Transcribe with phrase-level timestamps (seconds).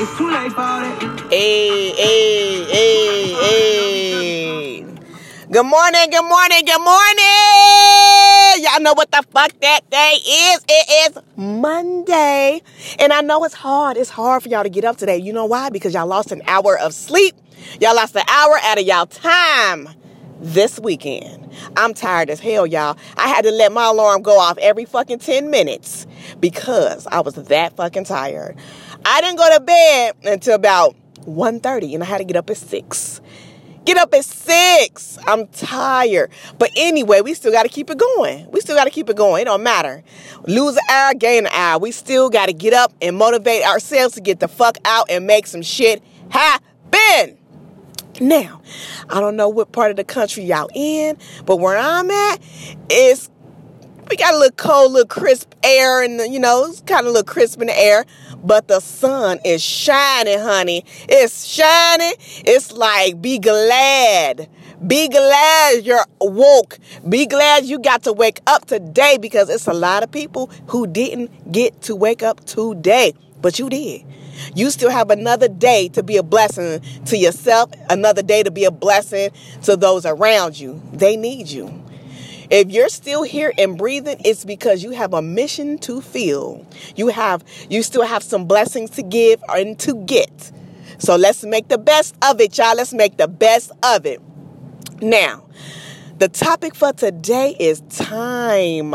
[0.00, 1.20] It's too late for it.
[1.28, 4.80] Hey, hey, hey, hey.
[5.50, 7.24] Good morning, good morning, good morning.
[8.62, 10.64] Y'all know what the fuck that day is.
[10.68, 12.62] It is Monday.
[13.00, 13.96] And I know it's hard.
[13.96, 15.16] It's hard for y'all to get up today.
[15.16, 15.68] You know why?
[15.68, 17.34] Because y'all lost an hour of sleep.
[17.80, 19.88] Y'all lost an hour out of y'all time
[20.40, 21.50] this weekend.
[21.76, 22.96] I'm tired as hell, y'all.
[23.16, 26.06] I had to let my alarm go off every fucking 10 minutes
[26.40, 28.56] because I was that fucking tired.
[29.04, 32.56] I didn't go to bed until about 1.30 and I had to get up at
[32.56, 33.20] 6.
[33.84, 35.18] Get up at 6.
[35.26, 36.30] I'm tired.
[36.58, 38.50] But anyway, we still got to keep it going.
[38.50, 39.42] We still got to keep it going.
[39.42, 40.02] It don't matter.
[40.46, 41.78] Lose an hour, gain an hour.
[41.78, 45.26] We still got to get up and motivate ourselves to get the fuck out and
[45.26, 47.38] make some shit happen.
[48.20, 48.60] Now,
[49.08, 52.40] I don't know what part of the country y'all in, but where I'm at,
[52.90, 53.30] it's
[54.10, 57.10] we got a little cold, little crisp air, and you know, it's kind of a
[57.10, 58.04] little crisp in the air.
[58.42, 60.84] But the sun is shining, honey.
[61.08, 62.14] It's shining.
[62.18, 64.48] It's like be glad.
[64.86, 66.78] Be glad you're woke.
[67.08, 70.86] Be glad you got to wake up today because it's a lot of people who
[70.86, 74.04] didn't get to wake up today, but you did.
[74.54, 78.64] You still have another day to be a blessing to yourself, another day to be
[78.64, 79.30] a blessing
[79.64, 80.80] to those around you.
[80.92, 81.84] They need you.
[82.50, 86.66] If you're still here and breathing, it's because you have a mission to fill.
[86.96, 90.52] You have you still have some blessings to give and to get.
[90.98, 92.74] So let's make the best of it, y'all.
[92.74, 94.20] Let's make the best of it.
[95.02, 95.44] Now,
[96.18, 98.94] the topic for today is time.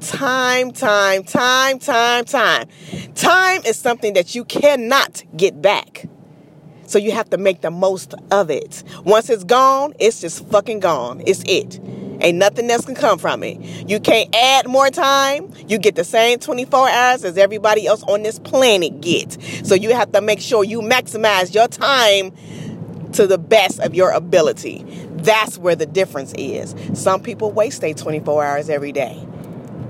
[0.00, 2.68] Time, time, time, time, time.
[3.14, 6.06] Time is something that you cannot get back.
[6.86, 8.82] So you have to make the most of it.
[9.04, 11.22] Once it's gone, it's just fucking gone.
[11.26, 11.80] It's it.
[12.24, 13.60] Ain't nothing else can come from it.
[13.86, 15.52] You can't add more time.
[15.68, 19.36] You get the same 24 hours as everybody else on this planet gets.
[19.68, 22.32] So you have to make sure you maximize your time
[23.12, 24.86] to the best of your ability.
[25.16, 26.74] That's where the difference is.
[26.94, 29.22] Some people waste their 24 hours every day.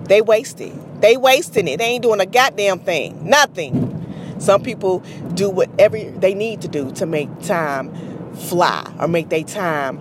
[0.09, 1.01] They waste it.
[1.01, 1.77] They wasting it.
[1.79, 3.29] They ain't doing a goddamn thing.
[3.29, 3.93] Nothing.
[4.41, 5.05] Some people
[5.35, 7.95] do whatever they need to do to make time
[8.35, 10.01] fly or make their time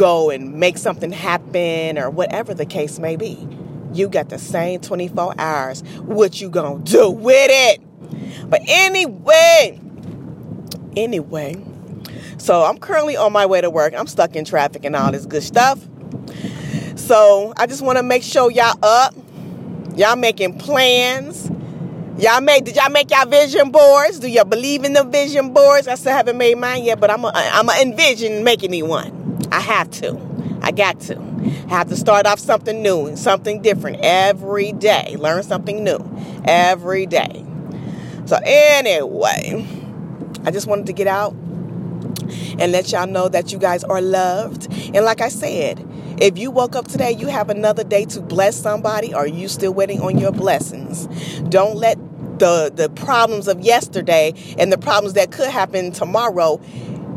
[0.00, 3.46] go and make something happen or whatever the case may be.
[3.92, 5.82] You got the same 24 hours.
[6.06, 8.48] What you gonna do with it?
[8.48, 9.78] But anyway,
[10.96, 11.62] anyway,
[12.38, 13.92] so I'm currently on my way to work.
[13.94, 15.86] I'm stuck in traffic and all this good stuff.
[16.96, 19.14] So I just want to make sure y'all up.
[19.96, 21.50] Y'all making plans.
[22.16, 24.18] Y'all made did y'all make y'all vision boards?
[24.18, 25.88] Do y'all believe in the vision boards?
[25.88, 29.19] I still haven't made mine yet, but I'm a, I'm a envision making me one.
[29.52, 30.18] I have to.
[30.62, 31.18] I got to.
[31.18, 35.16] I have to start off something new, and something different every day.
[35.18, 35.98] Learn something new
[36.44, 37.44] every day.
[38.26, 39.66] So, anyway,
[40.44, 41.32] I just wanted to get out
[42.58, 44.68] and let y'all know that you guys are loved.
[44.94, 45.86] And like I said,
[46.20, 49.72] if you woke up today, you have another day to bless somebody, or you still
[49.72, 51.06] waiting on your blessings.
[51.48, 51.98] Don't let
[52.38, 56.60] the the problems of yesterday and the problems that could happen tomorrow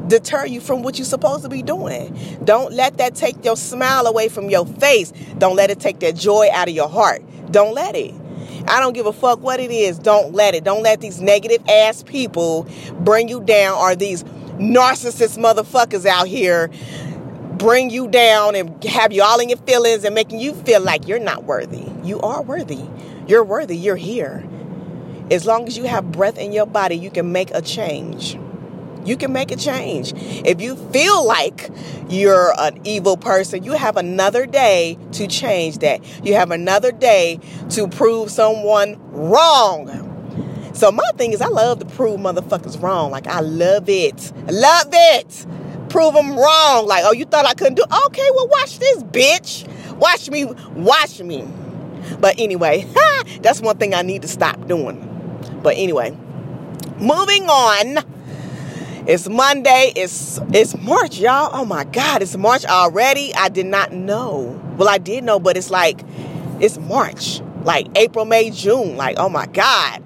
[0.08, 2.38] deter you from what you're supposed to be doing.
[2.44, 5.12] Don't let that take your smile away from your face.
[5.38, 7.24] Don't let it take that joy out of your heart.
[7.52, 8.14] Don't let it.
[8.68, 10.00] I don't give a fuck what it is.
[10.00, 10.64] Don't let it.
[10.64, 12.68] Don't let these negative ass people
[13.00, 16.70] bring you down or these narcissist motherfuckers out here
[17.58, 21.08] bring you down and have you all in your feelings and making you feel like
[21.08, 21.86] you're not worthy.
[22.04, 22.84] You are worthy.
[23.28, 23.78] You're worthy.
[23.78, 24.44] You're here.
[25.32, 28.38] As long as you have breath in your body, you can make a change.
[29.06, 30.14] You can make a change.
[30.46, 31.70] If you feel like
[32.10, 36.02] you're an evil person, you have another day to change that.
[36.26, 37.40] You have another day
[37.72, 40.10] to prove someone wrong.
[40.74, 43.12] So my thing is, I love to prove motherfuckers wrong.
[43.12, 45.46] Like I love it, love it.
[45.90, 46.88] Prove them wrong.
[46.88, 47.84] Like, oh, you thought I couldn't do?
[48.08, 49.68] Okay, well, watch this, bitch.
[49.98, 51.48] Watch me, watch me.
[52.20, 52.88] But anyway,
[53.42, 55.10] that's one thing I need to stop doing.
[55.62, 56.18] But anyway,
[57.00, 58.13] moving on.
[59.06, 59.92] It's Monday.
[59.98, 61.50] It's it's March, y'all.
[61.52, 63.36] Oh my God, it's March already.
[63.36, 64.58] I did not know.
[64.78, 66.00] Well, I did know, but it's like
[66.62, 68.96] it's March, like April, May, June.
[68.96, 70.02] Like, oh my God,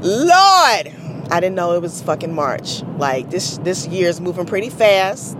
[0.00, 0.92] Lord,
[1.28, 2.84] I didn't know it was fucking March.
[2.98, 5.36] Like this this year is moving pretty fast,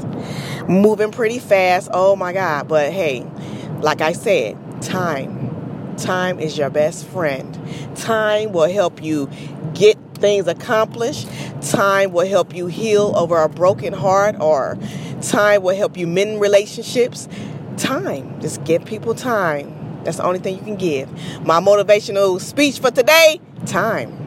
[0.69, 1.89] moving pretty fast.
[1.93, 3.25] Oh my God, but hey,
[3.83, 7.57] like I said, time, time is your best friend.
[7.95, 9.31] Time will help you
[9.75, 11.29] get things accomplished.
[11.63, 14.79] Time will help you heal over a broken heart, or
[15.23, 17.29] time will help you mend relationships.
[17.77, 18.41] Time.
[18.41, 20.03] Just give people time.
[20.05, 21.11] That's the only thing you can give.
[21.45, 24.23] My motivational speech for today time.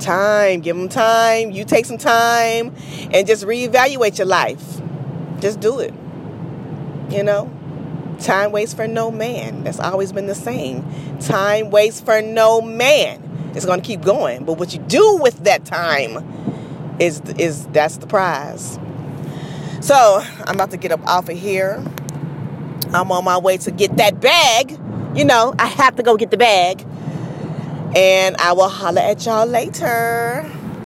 [0.00, 0.60] Time.
[0.60, 1.52] Give them time.
[1.52, 2.74] You take some time
[3.12, 4.80] and just reevaluate your life.
[5.40, 5.94] Just do it.
[7.10, 7.50] You know?
[8.18, 9.62] Time waits for no man.
[9.62, 10.84] That's always been the same.
[11.20, 13.22] Time waits for no man.
[13.58, 14.44] It's going to keep going.
[14.44, 18.78] But what you do with that time is is that's the prize.
[19.80, 21.82] So, I'm about to get up off of here.
[22.92, 24.78] I'm on my way to get that bag.
[25.16, 26.86] You know, I have to go get the bag.
[27.96, 30.48] And I will holler at y'all later.